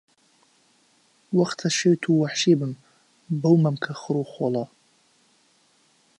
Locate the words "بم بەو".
2.59-3.55